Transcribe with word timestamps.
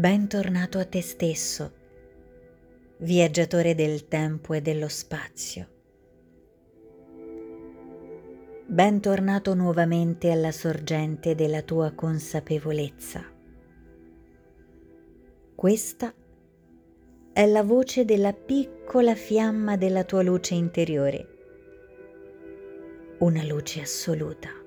Bentornato 0.00 0.78
a 0.78 0.86
te 0.86 1.02
stesso, 1.02 1.72
viaggiatore 3.00 3.74
del 3.74 4.08
tempo 4.08 4.54
e 4.54 4.62
dello 4.62 4.88
spazio. 4.88 5.68
Bentornato 8.64 9.52
nuovamente 9.52 10.30
alla 10.30 10.52
sorgente 10.52 11.34
della 11.34 11.60
tua 11.60 11.92
consapevolezza. 11.92 13.22
Questa 15.54 16.14
è 17.34 17.44
la 17.44 17.62
voce 17.62 18.06
della 18.06 18.32
piccola 18.32 19.14
fiamma 19.14 19.76
della 19.76 20.04
tua 20.04 20.22
luce 20.22 20.54
interiore, 20.54 21.28
una 23.18 23.44
luce 23.44 23.82
assoluta 23.82 24.59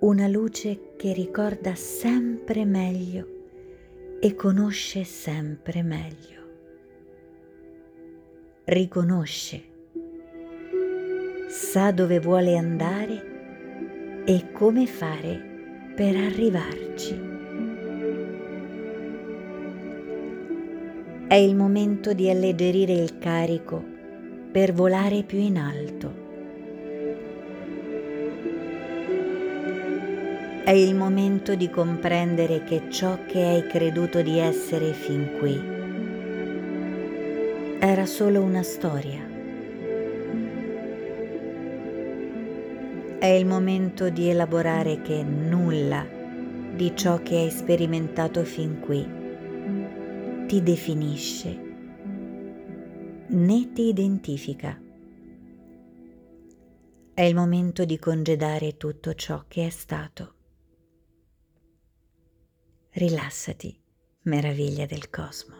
una 0.00 0.28
luce 0.28 0.94
che 0.96 1.12
ricorda 1.12 1.74
sempre 1.74 2.64
meglio 2.64 3.26
e 4.18 4.34
conosce 4.34 5.04
sempre 5.04 5.82
meglio. 5.82 6.38
Riconosce, 8.64 9.62
sa 11.48 11.92
dove 11.92 12.18
vuole 12.18 12.56
andare 12.56 14.22
e 14.24 14.50
come 14.52 14.86
fare 14.86 15.92
per 15.94 16.16
arrivarci. 16.16 17.28
È 21.28 21.34
il 21.34 21.54
momento 21.54 22.14
di 22.14 22.30
alleggerire 22.30 22.94
il 22.94 23.18
carico 23.18 23.84
per 24.50 24.72
volare 24.72 25.24
più 25.24 25.38
in 25.38 25.58
alto 25.58 26.19
È 30.70 30.74
il 30.74 30.94
momento 30.94 31.56
di 31.56 31.68
comprendere 31.68 32.62
che 32.62 32.84
ciò 32.90 33.24
che 33.26 33.42
hai 33.42 33.66
creduto 33.66 34.22
di 34.22 34.38
essere 34.38 34.92
fin 34.92 35.36
qui 35.40 35.60
era 37.80 38.06
solo 38.06 38.40
una 38.40 38.62
storia. 38.62 39.20
È 43.18 43.26
il 43.26 43.46
momento 43.46 44.10
di 44.10 44.28
elaborare 44.28 45.02
che 45.02 45.24
nulla 45.24 46.06
di 46.76 46.92
ciò 46.94 47.20
che 47.20 47.34
hai 47.34 47.50
sperimentato 47.50 48.44
fin 48.44 48.78
qui 48.78 50.46
ti 50.46 50.62
definisce 50.62 51.60
né 53.26 53.72
ti 53.72 53.88
identifica. 53.88 54.80
È 57.12 57.22
il 57.22 57.34
momento 57.34 57.84
di 57.84 57.98
congedare 57.98 58.76
tutto 58.76 59.14
ciò 59.14 59.46
che 59.48 59.66
è 59.66 59.70
stato. 59.70 60.34
Rilassati, 62.92 63.80
meraviglia 64.22 64.84
del 64.84 65.10
cosmo. 65.10 65.54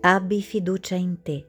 Abbi 0.00 0.40
fiducia 0.40 0.94
in 0.94 1.20
te. 1.20 1.46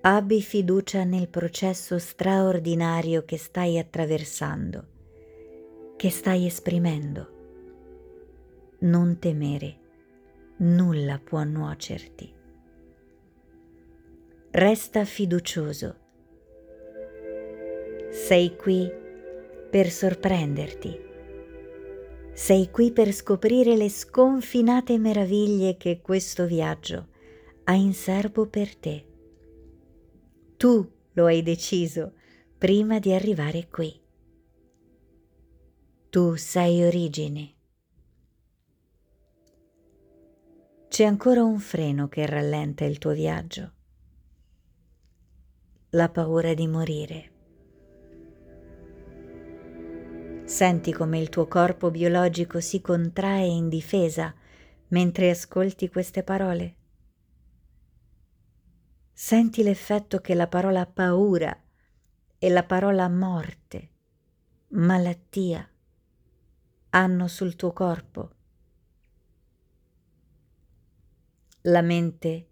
Abbi 0.00 0.42
fiducia 0.42 1.04
nel 1.04 1.28
processo 1.28 1.96
straordinario 2.00 3.24
che 3.24 3.38
stai 3.38 3.78
attraversando, 3.78 4.86
che 5.94 6.10
stai 6.10 6.44
esprimendo. 6.46 7.30
Non 8.78 9.20
temere, 9.20 9.78
nulla 10.56 11.20
può 11.22 11.44
nuocerti. 11.44 12.34
Resta 14.50 15.04
fiducioso. 15.04 15.96
Sei 18.10 18.56
qui 18.56 18.90
per 19.70 19.88
sorprenderti 19.88 21.04
sei 22.36 22.70
qui 22.70 22.92
per 22.92 23.12
scoprire 23.12 23.76
le 23.76 23.88
sconfinate 23.88 24.98
meraviglie 24.98 25.78
che 25.78 26.02
questo 26.02 26.44
viaggio 26.44 27.08
ha 27.64 27.72
in 27.72 27.94
serbo 27.94 28.46
per 28.46 28.76
te. 28.76 29.06
Tu 30.58 30.92
lo 31.14 31.24
hai 31.24 31.42
deciso 31.42 32.12
prima 32.58 32.98
di 32.98 33.14
arrivare 33.14 33.68
qui. 33.68 33.98
Tu 36.10 36.34
sei 36.34 36.84
origine. 36.84 37.54
C'è 40.88 41.04
ancora 41.04 41.42
un 41.42 41.58
freno 41.58 42.08
che 42.08 42.26
rallenta 42.26 42.84
il 42.84 42.98
tuo 42.98 43.12
viaggio. 43.12 43.72
La 45.90 46.10
paura 46.10 46.52
di 46.52 46.66
morire. 46.66 47.35
Senti 50.46 50.92
come 50.92 51.18
il 51.18 51.28
tuo 51.28 51.48
corpo 51.48 51.90
biologico 51.90 52.60
si 52.60 52.80
contrae 52.80 53.46
in 53.46 53.68
difesa 53.68 54.32
mentre 54.88 55.30
ascolti 55.30 55.88
queste 55.88 56.22
parole? 56.22 56.76
Senti 59.12 59.64
l'effetto 59.64 60.20
che 60.20 60.34
la 60.34 60.46
parola 60.46 60.86
paura 60.86 61.60
e 62.38 62.48
la 62.48 62.62
parola 62.62 63.08
morte, 63.08 63.90
malattia, 64.68 65.68
hanno 66.90 67.26
sul 67.26 67.56
tuo 67.56 67.72
corpo? 67.72 68.30
La 71.62 71.82
mente 71.82 72.46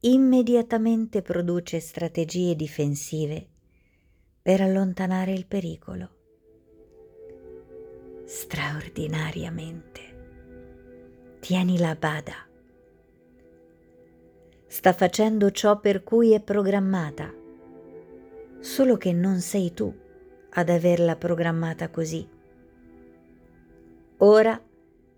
immediatamente 0.00 1.20
produce 1.20 1.78
strategie 1.78 2.56
difensive 2.56 3.48
per 4.40 4.62
allontanare 4.62 5.32
il 5.32 5.44
pericolo 5.44 6.13
straordinariamente. 8.26 10.00
Tieni 11.40 11.78
la 11.78 11.94
bada. 11.94 12.46
Sta 14.66 14.92
facendo 14.94 15.50
ciò 15.50 15.78
per 15.78 16.02
cui 16.02 16.32
è 16.32 16.40
programmata, 16.40 17.32
solo 18.60 18.96
che 18.96 19.12
non 19.12 19.40
sei 19.40 19.74
tu 19.74 19.94
ad 20.50 20.68
averla 20.70 21.16
programmata 21.16 21.90
così. 21.90 22.26
Ora 24.18 24.58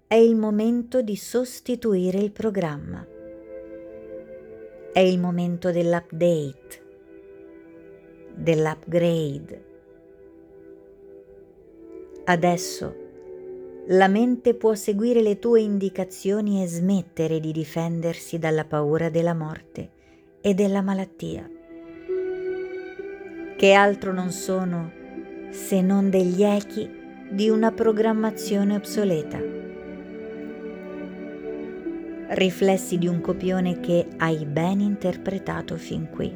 è 0.08 0.14
il 0.16 0.34
momento 0.34 1.00
di 1.00 1.14
sostituire 1.16 2.18
il 2.18 2.32
programma. 2.32 3.06
È 4.92 4.98
il 4.98 5.18
momento 5.20 5.70
dell'update, 5.70 6.84
dell'upgrade. 8.34 9.65
Adesso 12.28 12.94
la 13.86 14.08
mente 14.08 14.54
può 14.54 14.74
seguire 14.74 15.22
le 15.22 15.38
tue 15.38 15.60
indicazioni 15.60 16.60
e 16.60 16.66
smettere 16.66 17.38
di 17.38 17.52
difendersi 17.52 18.40
dalla 18.40 18.64
paura 18.64 19.10
della 19.10 19.32
morte 19.32 19.90
e 20.40 20.52
della 20.52 20.82
malattia, 20.82 21.48
che 23.56 23.72
altro 23.74 24.12
non 24.12 24.32
sono 24.32 24.90
se 25.50 25.80
non 25.82 26.10
degli 26.10 26.42
echi 26.42 26.90
di 27.30 27.48
una 27.48 27.70
programmazione 27.70 28.74
obsoleta, 28.74 29.38
riflessi 32.30 32.98
di 32.98 33.06
un 33.06 33.20
copione 33.20 33.78
che 33.78 34.04
hai 34.16 34.44
ben 34.46 34.80
interpretato 34.80 35.76
fin 35.76 36.08
qui. 36.10 36.34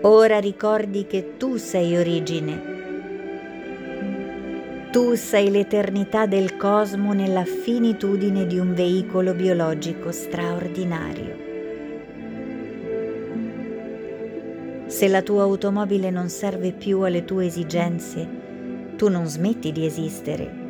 Ora 0.00 0.38
ricordi 0.40 1.06
che 1.06 1.36
tu 1.36 1.56
sei 1.56 1.98
origine 1.98 2.71
tu 4.92 5.14
sei 5.14 5.50
l'eternità 5.50 6.26
del 6.26 6.58
cosmo 6.58 7.14
nella 7.14 7.46
finitudine 7.46 8.46
di 8.46 8.58
un 8.58 8.74
veicolo 8.74 9.32
biologico 9.32 10.12
straordinario. 10.12 11.34
Se 14.88 15.08
la 15.08 15.22
tua 15.22 15.44
automobile 15.44 16.10
non 16.10 16.28
serve 16.28 16.72
più 16.72 17.00
alle 17.00 17.24
tue 17.24 17.46
esigenze, 17.46 18.28
tu 18.96 19.08
non 19.08 19.24
smetti 19.24 19.72
di 19.72 19.86
esistere. 19.86 20.60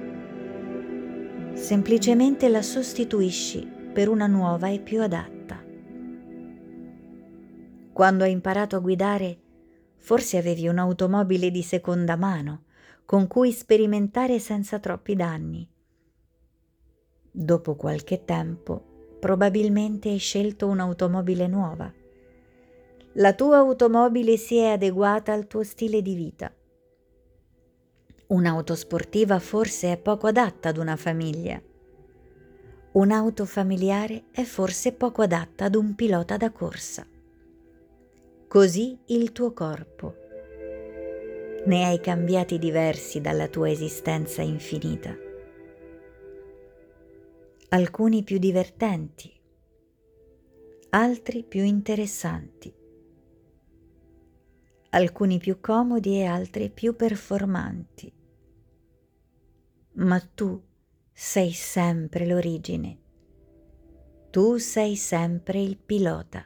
Semplicemente 1.55 2.49
la 2.49 2.63
sostituisci 2.63 3.69
per 3.93 4.09
una 4.09 4.29
nuova 4.29 4.69
e 4.69 4.79
più 4.79 5.03
adatta. 5.03 5.61
Quando 7.93 8.23
hai 8.23 8.31
imparato 8.31 8.77
a 8.77 8.79
guidare, 8.79 9.37
forse 9.97 10.39
avevi 10.39 10.69
un'automobile 10.69 11.51
di 11.51 11.63
seconda 11.63 12.15
mano 12.15 12.67
con 13.05 13.27
cui 13.27 13.53
sperimentare 13.53 14.39
senza 14.39 14.79
troppi 14.79 15.15
danni. 15.15 15.69
Dopo 17.31 17.77
qualche 17.77 18.25
tempo, 18.25 19.17
probabilmente 19.19 20.09
hai 20.09 20.19
scelto 20.19 20.67
un'automobile 20.67 21.47
nuova. 21.47 21.93
La 23.15 23.35
tua 23.35 23.59
automobile 23.59 24.37
si 24.37 24.57
è 24.57 24.71
adeguata 24.71 25.33
al 25.33 25.47
tuo 25.47 25.63
stile 25.63 26.03
di 26.03 26.15
vita. 26.15 26.53
Un'auto 28.29 28.75
sportiva 28.75 29.39
forse 29.39 29.93
è 29.93 29.99
poco 29.99 30.29
adatta 30.29 30.71
ad 30.71 30.79
una 30.79 30.97
famiglia. 30.97 31.61
Un'auto 32.93 33.45
familiare 33.45 34.25
è 34.31 34.43
forse 34.43 34.93
poco 34.93 35.23
adatta 35.23 35.67
ad 35.67 35.75
un 35.75 35.95
pilota 35.95 36.37
da 36.37 36.51
corsa. 36.51 37.07
Così 38.49 38.99
il 39.07 39.33
tuo 39.33 39.53
corpo 39.53 40.22
ne 41.65 41.85
hai 41.85 42.01
cambiati 42.01 42.59
diversi 42.59 43.21
dalla 43.21 43.47
tua 43.47 43.71
esistenza 43.71 44.43
infinita. 44.43 45.17
Alcuni 47.69 48.25
più 48.25 48.39
divertenti, 48.39 49.33
altri 50.91 51.45
più 51.45 51.63
interessanti, 51.63 52.75
alcuni 54.91 55.39
più 55.39 55.61
comodi 55.61 56.19
e 56.19 56.25
altri 56.25 56.69
più 56.69 56.97
performanti. 56.97 58.13
Ma 59.95 60.21
tu 60.21 60.61
sei 61.13 61.53
sempre 61.53 62.27
l'origine, 62.27 62.99
tu 64.31 64.57
sei 64.57 64.97
sempre 64.97 65.61
il 65.61 65.79
pilota. 65.79 66.45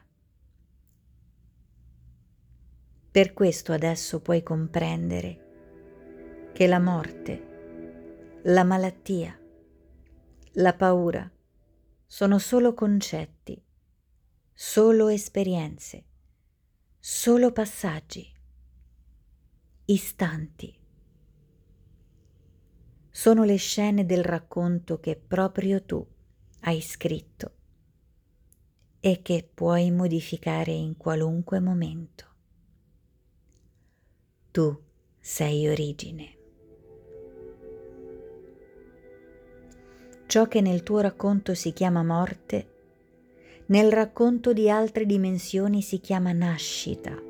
Per 3.17 3.33
questo 3.33 3.73
adesso 3.73 4.21
puoi 4.21 4.43
comprendere 4.43 6.51
che 6.53 6.67
la 6.67 6.79
morte, 6.79 8.41
la 8.43 8.63
malattia, 8.63 9.41
la 10.53 10.75
paura 10.75 11.33
sono 12.05 12.39
solo 12.39 12.75
concetti, 12.75 13.59
solo 14.53 15.09
esperienze, 15.09 16.05
solo 17.01 17.53
passaggi, 17.53 18.31
istanti. 19.87 20.79
Sono 23.09 23.45
le 23.45 23.57
scene 23.57 24.05
del 24.05 24.25
racconto 24.25 25.01
che 25.01 25.17
proprio 25.17 25.83
tu 25.83 26.07
hai 26.61 26.83
scritto 26.83 27.55
e 29.01 29.23
che 29.23 29.51
puoi 29.55 29.91
modificare 29.91 30.73
in 30.73 30.99
qualunque 30.99 31.61
momento 31.61 32.35
tu 34.57 34.75
sei 35.21 35.69
origine. 35.69 36.35
Ciò 40.25 40.49
che 40.49 40.63
nel 40.63 40.83
tuo 40.83 41.01
racconto 41.01 41.53
si 41.53 41.75
chiama 41.75 42.03
morte, 42.03 42.69
nel 43.67 43.93
racconto 43.93 44.55
di 44.55 44.71
altre 44.71 45.05
dimensioni 45.05 45.83
si 45.83 46.01
chiama 46.01 46.33
nascita. 46.33 47.23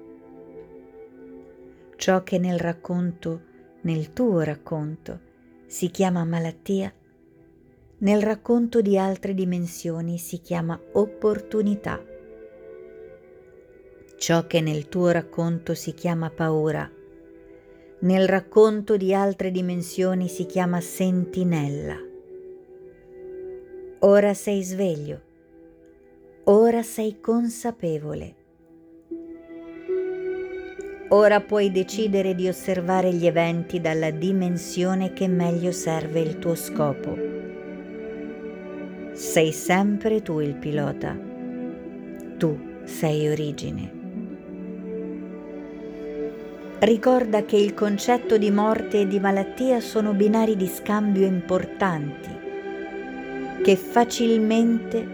Ciò 1.97 2.23
che 2.23 2.39
nel 2.39 2.61
racconto, 2.61 3.43
nel 3.81 4.13
tuo 4.13 4.43
racconto, 4.43 5.21
si 5.67 5.91
chiama 5.91 6.25
malattia, 6.25 6.95
nel 7.99 8.23
racconto 8.23 8.81
di 8.81 8.97
altre 8.97 9.35
dimensioni 9.35 10.19
si 10.19 10.41
chiama 10.41 10.81
opportunità. 10.93 12.01
Ciò 14.17 14.47
che 14.47 14.61
nel 14.61 14.89
tuo 14.89 15.11
racconto 15.11 15.75
si 15.75 15.93
chiama 15.93 16.31
paura, 16.31 16.89
nel 18.01 18.29
racconto 18.29 18.97
di 18.97 19.15
altre 19.15 19.51
dimensioni 19.51 20.29
si 20.29 20.45
chiama 20.45 20.81
sentinella. 20.81 21.97
Ora 24.01 24.35
sei 24.35 24.63
sveglio, 24.63 25.21
ora 26.45 26.83
sei 26.83 27.19
consapevole. 27.21 28.35
Ora 31.09 31.41
puoi 31.41 31.71
decidere 31.71 32.35
di 32.35 32.49
osservare 32.49 33.13
gli 33.15 33.27
eventi 33.27 33.81
dalla 33.81 34.11
dimensione 34.11 35.13
che 35.13 35.29
meglio 35.29 35.73
serve 35.73 36.21
il 36.21 36.39
tuo 36.39 36.55
scopo. 36.55 37.17
Sei 39.13 39.53
sempre 39.53 40.21
tu 40.21 40.41
il 40.41 40.57
pilota. 40.57 41.17
Tu 42.37 42.59
sei 42.85 43.29
origine. 43.29 43.96
Ricorda 46.79 47.45
che 47.45 47.57
il 47.57 47.73
concetto 47.73 48.37
di 48.37 48.51
morte 48.51 49.01
e 49.01 49.07
di 49.07 49.19
malattia 49.19 49.81
sono 49.81 50.13
binari 50.13 50.57
di 50.57 50.67
scambio 50.67 51.27
importanti 51.27 52.37
che 53.63 53.77
facilmente 53.77 55.05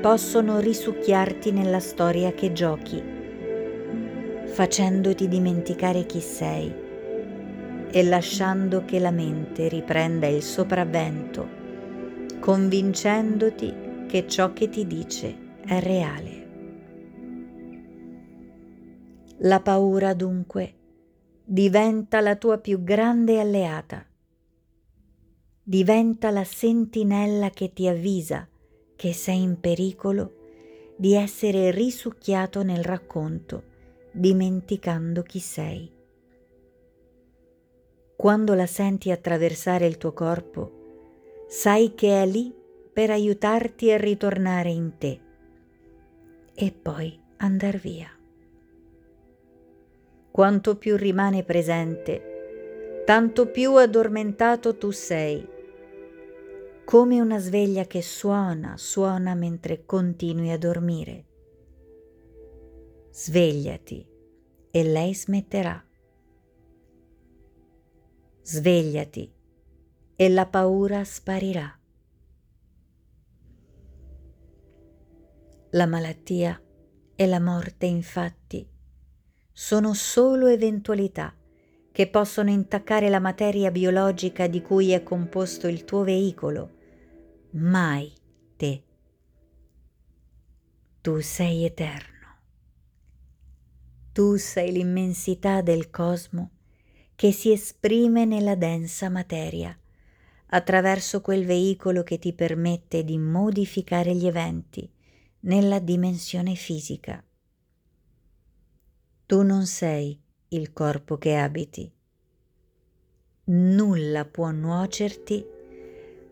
possono 0.00 0.58
risucchiarti 0.58 1.52
nella 1.52 1.78
storia 1.78 2.32
che 2.32 2.52
giochi, 2.52 3.00
facendoti 4.46 5.28
dimenticare 5.28 6.06
chi 6.06 6.20
sei 6.20 6.74
e 7.88 8.02
lasciando 8.02 8.84
che 8.84 8.98
la 8.98 9.12
mente 9.12 9.68
riprenda 9.68 10.26
il 10.26 10.42
sopravvento, 10.42 11.46
convincendoti 12.40 14.06
che 14.08 14.26
ciò 14.26 14.52
che 14.54 14.70
ti 14.70 14.86
dice 14.86 15.36
è 15.66 15.78
reale. 15.80 16.48
La 19.42 19.60
paura 19.60 20.14
dunque 20.14 20.78
diventa 21.52 22.20
la 22.20 22.36
tua 22.36 22.58
più 22.58 22.84
grande 22.84 23.40
alleata. 23.40 24.06
Diventa 25.64 26.30
la 26.30 26.44
sentinella 26.44 27.50
che 27.50 27.72
ti 27.72 27.88
avvisa 27.88 28.46
che 28.94 29.12
sei 29.12 29.42
in 29.42 29.58
pericolo 29.58 30.94
di 30.96 31.14
essere 31.14 31.72
risucchiato 31.72 32.62
nel 32.62 32.84
racconto, 32.84 33.64
dimenticando 34.12 35.22
chi 35.22 35.40
sei. 35.40 35.92
Quando 38.14 38.54
la 38.54 38.66
senti 38.66 39.10
attraversare 39.10 39.88
il 39.88 39.96
tuo 39.96 40.12
corpo, 40.12 40.70
sai 41.48 41.96
che 41.96 42.22
è 42.22 42.26
lì 42.26 42.54
per 42.92 43.10
aiutarti 43.10 43.90
a 43.90 43.96
ritornare 43.96 44.70
in 44.70 44.92
te 44.98 45.20
e 46.54 46.70
poi 46.70 47.18
andar 47.38 47.76
via 47.76 48.14
quanto 50.30 50.76
più 50.76 50.96
rimane 50.96 51.42
presente, 51.42 53.02
tanto 53.04 53.50
più 53.50 53.74
addormentato 53.74 54.76
tu 54.76 54.90
sei, 54.90 55.46
come 56.84 57.20
una 57.20 57.38
sveglia 57.38 57.84
che 57.84 58.02
suona, 58.02 58.76
suona 58.76 59.34
mentre 59.34 59.84
continui 59.84 60.50
a 60.50 60.58
dormire. 60.58 61.26
Svegliati 63.10 64.06
e 64.70 64.82
lei 64.84 65.14
smetterà. 65.14 65.84
Svegliati 68.42 69.32
e 70.16 70.28
la 70.28 70.46
paura 70.46 71.04
sparirà. 71.04 71.78
La 75.70 75.86
malattia 75.86 76.60
e 77.14 77.26
la 77.26 77.40
morte 77.40 77.86
infatti 77.86 78.68
sono 79.62 79.92
solo 79.92 80.46
eventualità 80.46 81.36
che 81.92 82.08
possono 82.08 82.48
intaccare 82.48 83.10
la 83.10 83.20
materia 83.20 83.70
biologica 83.70 84.46
di 84.46 84.62
cui 84.62 84.92
è 84.92 85.02
composto 85.02 85.68
il 85.68 85.84
tuo 85.84 86.02
veicolo, 86.02 86.70
mai 87.50 88.10
te. 88.56 88.82
Tu 91.02 91.20
sei 91.20 91.66
eterno. 91.66 92.38
Tu 94.12 94.36
sei 94.36 94.72
l'immensità 94.72 95.60
del 95.60 95.90
cosmo 95.90 96.52
che 97.14 97.30
si 97.30 97.52
esprime 97.52 98.24
nella 98.24 98.54
densa 98.54 99.10
materia 99.10 99.78
attraverso 100.52 101.20
quel 101.20 101.44
veicolo 101.44 102.02
che 102.02 102.18
ti 102.18 102.32
permette 102.32 103.04
di 103.04 103.18
modificare 103.18 104.14
gli 104.14 104.26
eventi 104.26 104.90
nella 105.40 105.80
dimensione 105.80 106.54
fisica. 106.54 107.22
Tu 109.30 109.42
non 109.42 109.64
sei 109.64 110.20
il 110.48 110.72
corpo 110.72 111.16
che 111.16 111.36
abiti. 111.36 111.88
Nulla 113.44 114.24
può 114.24 114.50
nuocerti 114.50 115.46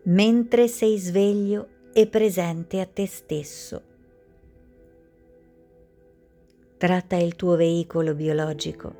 mentre 0.03 0.67
sei 0.67 0.97
sveglio 0.97 1.67
e 1.93 2.07
presente 2.07 2.81
a 2.81 2.85
te 2.85 3.07
stesso. 3.07 3.83
Tratta 6.75 7.15
il 7.15 7.37
tuo 7.37 7.55
veicolo 7.55 8.13
biologico, 8.13 8.93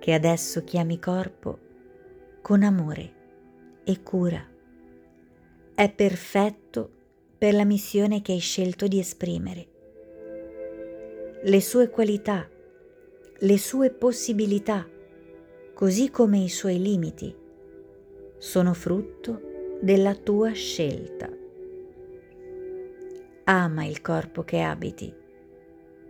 che 0.00 0.14
adesso 0.14 0.64
chiami 0.64 0.98
corpo, 0.98 1.58
con 2.42 2.64
amore 2.64 3.12
e 3.84 4.02
cura. 4.02 4.44
È 5.76 5.92
perfetto 5.92 6.90
per 7.38 7.54
la 7.54 7.64
missione 7.64 8.20
che 8.20 8.32
hai 8.32 8.40
scelto 8.40 8.88
di 8.88 8.98
esprimere. 8.98 9.68
Le 11.44 11.60
sue 11.60 11.88
qualità 11.88 12.48
le 13.38 13.58
sue 13.58 13.90
possibilità, 13.90 14.86
così 15.74 16.08
come 16.08 16.38
i 16.38 16.48
suoi 16.48 16.80
limiti, 16.80 17.34
sono 18.38 18.74
frutto 18.74 19.78
della 19.80 20.14
tua 20.14 20.52
scelta. 20.52 21.28
Ama 23.44 23.84
il 23.84 24.00
corpo 24.00 24.44
che 24.44 24.60
abiti 24.60 25.12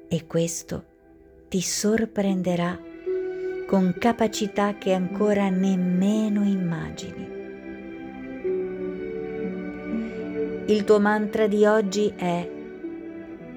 e 0.07 0.27
questo 0.27 0.85
ti 1.49 1.63
sorprenderà 1.63 2.79
con 3.67 3.95
capacità 3.99 4.77
che 4.77 4.93
ancora 4.93 5.49
nemmeno 5.49 6.45
immagini. 6.45 7.33
Il 10.67 10.85
tuo 10.85 11.01
mantra 11.01 11.47
di 11.47 11.65
oggi 11.65 12.13
è 12.15 12.51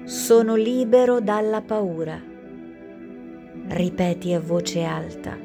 Sono 0.04 0.54
libero 0.54 1.20
dalla 1.20 1.60
paura 1.60 2.27
ripeti 3.68 4.32
a 4.32 4.40
voce 4.40 4.82
alta. 4.82 5.36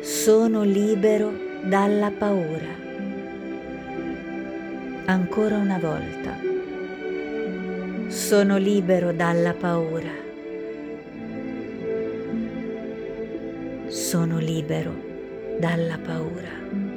Sono 0.00 0.62
libero 0.62 1.32
dalla 1.64 2.10
paura. 2.10 2.78
Ancora 5.04 5.56
una 5.56 5.78
volta. 5.78 6.36
Sono 8.08 8.56
libero 8.56 9.12
dalla 9.12 9.54
paura. 9.54 10.10
Sono 13.86 14.38
libero 14.38 14.94
dalla 15.58 15.98
paura. 15.98 16.89